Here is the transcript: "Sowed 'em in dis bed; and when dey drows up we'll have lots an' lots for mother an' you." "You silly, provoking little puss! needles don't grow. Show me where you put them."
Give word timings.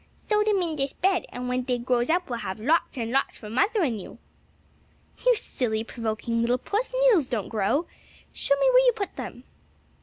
"Sowed 0.15 0.47
'em 0.49 0.63
in 0.63 0.75
dis 0.77 0.93
bed; 0.93 1.27
and 1.29 1.47
when 1.47 1.61
dey 1.61 1.77
drows 1.77 2.09
up 2.09 2.27
we'll 2.27 2.39
have 2.39 2.59
lots 2.59 2.97
an' 2.97 3.11
lots 3.11 3.37
for 3.37 3.51
mother 3.51 3.83
an' 3.83 3.99
you." 3.99 4.17
"You 5.27 5.35
silly, 5.35 5.83
provoking 5.83 6.41
little 6.41 6.57
puss! 6.57 6.91
needles 6.91 7.29
don't 7.29 7.49
grow. 7.49 7.85
Show 8.33 8.55
me 8.55 8.67
where 8.73 8.85
you 8.87 8.93
put 8.93 9.15
them." 9.15 9.43